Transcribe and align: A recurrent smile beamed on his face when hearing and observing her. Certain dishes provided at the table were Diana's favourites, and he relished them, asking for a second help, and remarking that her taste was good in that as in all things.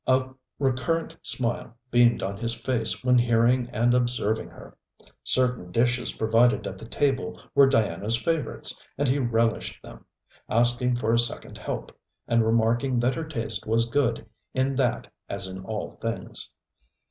A 0.07 0.29
recurrent 0.57 1.15
smile 1.21 1.77
beamed 1.91 2.23
on 2.23 2.35
his 2.35 2.55
face 2.55 3.03
when 3.03 3.19
hearing 3.19 3.67
and 3.69 3.93
observing 3.93 4.49
her. 4.49 4.75
Certain 5.23 5.71
dishes 5.71 6.13
provided 6.13 6.65
at 6.65 6.79
the 6.79 6.87
table 6.87 7.39
were 7.53 7.67
Diana's 7.69 8.15
favourites, 8.17 8.81
and 8.97 9.07
he 9.07 9.19
relished 9.19 9.79
them, 9.83 10.05
asking 10.49 10.95
for 10.95 11.13
a 11.13 11.19
second 11.19 11.59
help, 11.59 11.91
and 12.27 12.43
remarking 12.43 12.99
that 12.99 13.13
her 13.13 13.27
taste 13.27 13.67
was 13.67 13.85
good 13.85 14.25
in 14.55 14.73
that 14.77 15.13
as 15.29 15.45
in 15.45 15.63
all 15.65 15.91
things. 15.97 16.51